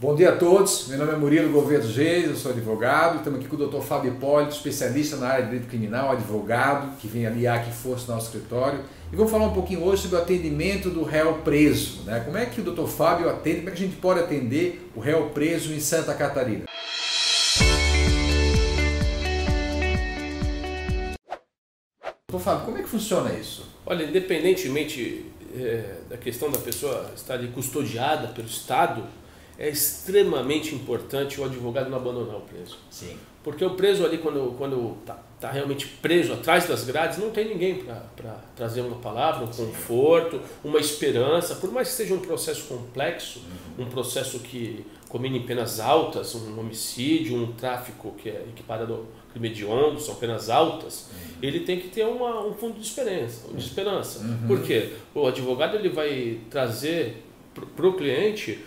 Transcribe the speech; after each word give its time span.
Bom 0.00 0.14
dia 0.14 0.30
a 0.30 0.36
todos, 0.36 0.88
meu 0.88 0.96
nome 0.96 1.12
é 1.12 1.16
Murilo 1.16 1.52
Gouveia 1.52 1.78
dos 1.78 1.94
Reis, 1.94 2.24
eu 2.26 2.34
sou 2.34 2.52
advogado, 2.52 3.18
estamos 3.18 3.38
aqui 3.38 3.46
com 3.46 3.56
o 3.56 3.68
Dr. 3.68 3.82
Fábio 3.82 4.14
Hipólito, 4.14 4.54
especialista 4.54 5.16
na 5.16 5.28
área 5.28 5.44
de 5.44 5.50
direito 5.50 5.68
criminal, 5.68 6.12
advogado, 6.12 6.96
que 6.96 7.06
vem 7.06 7.26
aliar 7.26 7.58
aqui 7.58 7.70
força 7.70 8.06
no 8.06 8.14
nosso 8.14 8.34
escritório. 8.34 8.80
E 9.12 9.14
vamos 9.14 9.30
falar 9.30 9.44
um 9.44 9.52
pouquinho 9.52 9.84
hoje 9.84 10.04
sobre 10.04 10.16
o 10.16 10.22
atendimento 10.22 10.88
do 10.88 11.04
réu 11.04 11.34
preso. 11.44 12.04
Né? 12.04 12.18
Como 12.20 12.38
é 12.38 12.46
que 12.46 12.62
o 12.62 12.64
Dr. 12.64 12.86
Fábio 12.86 13.28
atende, 13.28 13.58
como 13.58 13.68
é 13.68 13.72
que 13.72 13.82
a 13.82 13.86
gente 13.86 13.96
pode 13.96 14.20
atender 14.20 14.90
o 14.96 15.00
réu 15.00 15.28
preso 15.34 15.70
em 15.70 15.80
Santa 15.80 16.14
Catarina? 16.14 16.64
Dr. 22.32 22.38
Fábio, 22.38 22.64
como 22.64 22.78
é 22.78 22.82
que 22.82 22.88
funciona 22.88 23.34
isso? 23.34 23.66
Olha, 23.84 24.04
independentemente 24.04 25.26
é, 25.54 25.96
da 26.08 26.16
questão 26.16 26.50
da 26.50 26.58
pessoa 26.58 27.10
estar 27.14 27.38
custodiada 27.52 28.28
pelo 28.28 28.46
Estado, 28.46 29.04
é 29.60 29.68
extremamente 29.68 30.74
importante 30.74 31.38
o 31.38 31.44
advogado 31.44 31.90
não 31.90 31.98
abandonar 31.98 32.36
o 32.36 32.40
preso. 32.40 32.78
Sim. 32.88 33.14
Porque 33.44 33.62
o 33.62 33.74
preso 33.74 34.04
ali, 34.06 34.16
quando 34.16 34.54
quando 34.56 34.96
está 35.00 35.18
tá 35.38 35.50
realmente 35.50 35.86
preso 35.86 36.32
atrás 36.32 36.66
das 36.66 36.84
grades, 36.84 37.18
não 37.18 37.30
tem 37.30 37.46
ninguém 37.48 37.84
para 38.16 38.36
trazer 38.56 38.80
uma 38.80 38.96
palavra, 38.96 39.44
um 39.44 39.48
conforto, 39.48 40.40
uma 40.64 40.78
esperança, 40.78 41.54
por 41.56 41.70
mais 41.70 41.88
que 41.88 41.94
seja 41.94 42.14
um 42.14 42.20
processo 42.20 42.64
complexo, 42.68 43.40
uhum. 43.78 43.84
um 43.84 43.88
processo 43.90 44.38
que 44.40 44.84
comine 45.10 45.40
penas 45.40 45.78
altas, 45.78 46.34
um 46.34 46.58
homicídio, 46.58 47.36
um 47.36 47.52
tráfico 47.52 48.14
que 48.16 48.30
é 48.30 48.44
equiparado 48.48 48.94
ao 48.94 49.04
crime 49.32 49.48
hediondo, 49.48 50.00
são 50.00 50.14
penas 50.14 50.48
altas, 50.48 51.10
uhum. 51.12 51.38
ele 51.42 51.60
tem 51.60 51.78
que 51.78 51.88
ter 51.88 52.04
uma, 52.04 52.46
um 52.46 52.54
fundo 52.54 52.78
de 52.78 52.86
esperança. 52.86 53.46
De 53.52 53.62
esperança. 53.62 54.20
Uhum. 54.20 54.46
Por 54.46 54.62
quê? 54.62 54.92
O 55.14 55.26
advogado 55.26 55.76
ele 55.76 55.90
vai 55.90 56.40
trazer 56.48 57.24
para 57.76 57.86
o 57.86 57.92
cliente 57.94 58.58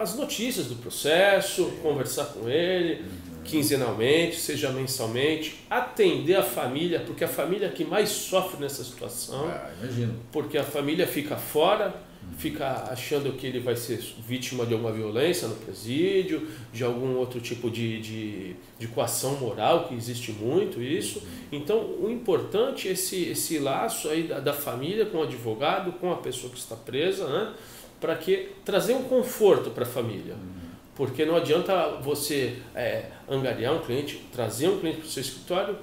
as 0.00 0.14
notícias 0.14 0.66
do 0.66 0.76
processo, 0.76 1.70
conversar 1.82 2.26
com 2.26 2.48
ele. 2.48 3.04
Quinzenalmente, 3.46 4.36
seja 4.36 4.70
mensalmente, 4.70 5.56
atender 5.70 6.36
a 6.36 6.42
família, 6.42 7.00
porque 7.00 7.24
a 7.24 7.28
família 7.28 7.66
é 7.66 7.70
que 7.70 7.84
mais 7.84 8.08
sofre 8.08 8.60
nessa 8.60 8.84
situação. 8.84 9.48
Ah, 9.48 9.70
imagino. 9.80 10.14
Porque 10.32 10.58
a 10.58 10.64
família 10.64 11.06
fica 11.06 11.36
fora, 11.36 11.94
fica 12.38 12.88
achando 12.90 13.32
que 13.32 13.46
ele 13.46 13.60
vai 13.60 13.76
ser 13.76 13.98
vítima 14.26 14.66
de 14.66 14.74
alguma 14.74 14.92
violência 14.92 15.48
no 15.48 15.54
presídio, 15.54 16.48
de 16.72 16.84
algum 16.84 17.16
outro 17.16 17.40
tipo 17.40 17.70
de, 17.70 18.00
de, 18.00 18.56
de 18.78 18.88
coação 18.88 19.36
moral, 19.36 19.88
que 19.88 19.94
existe 19.94 20.32
muito 20.32 20.82
isso. 20.82 21.22
Então, 21.50 21.78
o 21.78 22.10
importante 22.10 22.88
é 22.88 22.92
esse, 22.92 23.24
esse 23.30 23.58
laço 23.58 24.08
aí 24.08 24.24
da, 24.24 24.40
da 24.40 24.52
família 24.52 25.06
com 25.06 25.18
o 25.18 25.22
advogado, 25.22 25.92
com 25.92 26.12
a 26.12 26.16
pessoa 26.16 26.52
que 26.52 26.58
está 26.58 26.76
presa, 26.76 27.26
né? 27.28 27.54
para 28.00 28.14
que 28.14 28.50
trazer 28.64 28.94
um 28.94 29.04
conforto 29.04 29.70
para 29.70 29.84
a 29.84 29.88
família. 29.88 30.34
Uhum. 30.34 30.65
Porque 30.96 31.24
não 31.26 31.36
adianta 31.36 32.00
você 32.02 32.56
é, 32.74 33.04
angariar 33.28 33.74
um 33.74 33.80
cliente, 33.80 34.26
trazer 34.32 34.68
um 34.68 34.80
cliente 34.80 35.00
para 35.00 35.06
o 35.06 35.10
seu 35.10 35.20
escritório, 35.20 35.76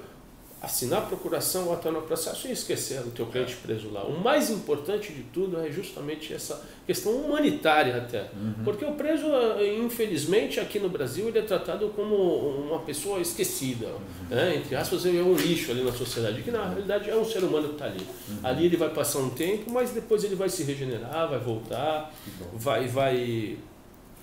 assinar 0.64 1.00
a 1.00 1.02
procuração 1.02 1.72
atuar 1.72 1.92
no 1.92 2.02
processo 2.02 2.48
e 2.48 2.52
esquecer 2.52 3.00
o 3.00 3.10
teu 3.10 3.26
cliente 3.26 3.54
preso 3.56 3.90
lá. 3.90 4.02
O 4.02 4.18
mais 4.18 4.50
importante 4.50 5.12
de 5.12 5.22
tudo 5.24 5.60
é 5.60 5.70
justamente 5.70 6.32
essa 6.32 6.60
questão 6.86 7.12
humanitária 7.12 7.96
até. 7.96 8.22
Uhum. 8.34 8.64
Porque 8.64 8.84
o 8.84 8.92
preso, 8.92 9.26
infelizmente, 9.78 10.58
aqui 10.58 10.78
no 10.78 10.88
Brasil, 10.88 11.28
ele 11.28 11.38
é 11.38 11.42
tratado 11.42 11.88
como 11.90 12.14
uma 12.16 12.80
pessoa 12.80 13.20
esquecida. 13.20 13.86
Uhum. 13.86 14.00
Né? 14.30 14.56
Entre 14.56 14.74
aspas, 14.74 15.04
ele 15.04 15.18
é 15.18 15.22
um 15.22 15.34
lixo 15.34 15.70
ali 15.70 15.84
na 15.84 15.92
sociedade, 15.92 16.42
que 16.42 16.50
na 16.50 16.66
realidade 16.66 17.10
é 17.10 17.16
um 17.16 17.24
ser 17.24 17.44
humano 17.44 17.68
que 17.68 17.74
está 17.74 17.84
ali. 17.84 18.00
Uhum. 18.00 18.38
Ali 18.42 18.66
ele 18.66 18.76
vai 18.76 18.88
passar 18.88 19.18
um 19.18 19.30
tempo, 19.30 19.70
mas 19.70 19.90
depois 19.90 20.24
ele 20.24 20.34
vai 20.34 20.48
se 20.48 20.64
regenerar, 20.64 21.28
vai 21.28 21.38
voltar, 21.38 22.12
vai... 22.54 22.88
vai 22.88 23.58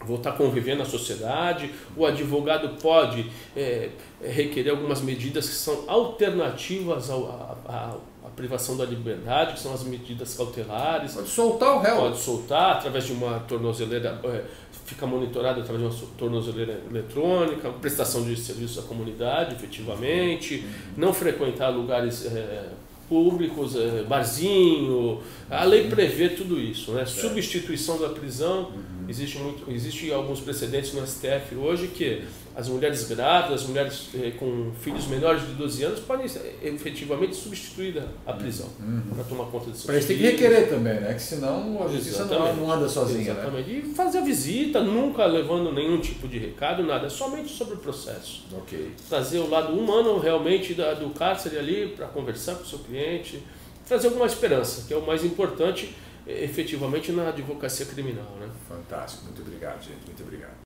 voltar 0.05 0.31
a 0.31 0.33
conviver 0.33 0.75
na 0.75 0.85
sociedade. 0.85 1.71
O 1.95 2.05
advogado 2.05 2.81
pode 2.81 3.29
é, 3.55 3.89
requerer 4.21 4.71
algumas 4.71 5.01
medidas 5.01 5.47
que 5.47 5.55
são 5.55 5.85
alternativas 5.87 7.09
à 7.09 7.97
privação 8.35 8.77
da 8.77 8.85
liberdade, 8.85 9.53
que 9.53 9.59
são 9.59 9.73
as 9.73 9.83
medidas 9.83 10.33
cautelares. 10.33 11.13
Pode 11.13 11.29
soltar 11.29 11.75
o 11.75 11.79
réu. 11.79 11.95
Pode 11.97 12.17
soltar 12.17 12.77
através 12.77 13.05
de 13.05 13.13
uma 13.13 13.39
tornozeleira, 13.41 14.19
é, 14.23 14.43
fica 14.85 15.05
monitorado 15.05 15.61
através 15.61 15.95
de 15.95 16.03
uma 16.03 16.11
tornozeleira 16.17 16.81
eletrônica, 16.89 17.69
prestação 17.69 18.23
de 18.23 18.35
serviço 18.35 18.79
à 18.79 18.83
comunidade, 18.83 19.55
efetivamente, 19.55 20.55
uhum. 20.55 20.93
não 20.97 21.13
frequentar 21.13 21.69
lugares. 21.69 22.25
É, 22.25 22.69
públicos, 23.11 23.75
é, 23.75 24.03
barzinho, 24.03 25.19
a 25.49 25.65
lei 25.65 25.89
prevê 25.89 26.29
tudo 26.29 26.57
isso, 26.57 26.93
né? 26.93 27.05
Substituição 27.05 27.99
da 27.99 28.07
prisão, 28.07 28.71
uhum. 28.71 29.09
existe 29.09 29.37
muito, 29.37 29.69
existe 29.69 30.09
alguns 30.13 30.39
precedentes 30.39 30.93
no 30.93 31.05
STF 31.05 31.55
hoje 31.55 31.89
que 31.89 32.23
as 32.55 32.67
mulheres 32.67 33.07
grávidas, 33.07 33.61
as 33.61 33.67
mulheres 33.67 34.09
eh, 34.13 34.31
com 34.31 34.71
filhos 34.81 35.07
menores 35.07 35.41
de 35.41 35.53
12 35.53 35.83
anos 35.83 35.99
podem 36.01 36.27
ser 36.27 36.59
efetivamente 36.61 37.35
substituir 37.35 38.03
a 38.25 38.33
prisão 38.33 38.67
uhum. 38.79 39.01
para 39.15 39.23
tomar 39.23 39.45
conta 39.45 39.69
desses 39.69 39.85
Para 39.85 39.97
isso 39.97 40.07
tem 40.07 40.17
que 40.17 40.23
requerer 40.23 40.69
também, 40.69 40.99
né? 40.99 41.13
Que 41.13 41.21
senão 41.21 41.81
a 41.83 41.87
justiça 41.87 42.25
não, 42.25 42.55
não 42.55 42.71
anda 42.71 42.89
sozinha, 42.89 43.33
né? 43.33 43.41
Exatamente. 43.41 43.69
Né? 43.69 43.83
E 43.85 43.93
fazer 43.93 44.17
a 44.17 44.21
visita, 44.21 44.81
nunca 44.81 45.25
levando 45.25 45.71
nenhum 45.71 45.99
tipo 45.99 46.27
de 46.27 46.39
recado, 46.39 46.83
nada, 46.83 47.09
somente 47.09 47.49
sobre 47.49 47.75
o 47.75 47.77
processo. 47.77 48.43
Ok. 48.53 48.91
Trazer 49.07 49.39
o 49.39 49.49
lado 49.49 49.73
humano 49.73 50.19
realmente 50.19 50.73
do 50.73 51.09
cárcere 51.11 51.57
ali 51.57 51.87
para 51.95 52.07
conversar 52.07 52.55
com 52.55 52.63
o 52.63 52.67
seu 52.67 52.79
cliente, 53.01 53.43
trazer 53.87 54.07
alguma 54.07 54.25
esperança, 54.27 54.87
que 54.87 54.93
é 54.93 54.97
o 54.97 55.05
mais 55.05 55.25
importante 55.25 55.95
efetivamente 56.27 57.11
na 57.11 57.29
advocacia 57.29 57.85
criminal, 57.85 58.37
né? 58.39 58.47
Fantástico, 58.67 59.25
muito 59.25 59.41
obrigado, 59.41 59.81
gente, 59.81 60.05
muito 60.05 60.21
obrigado. 60.21 60.61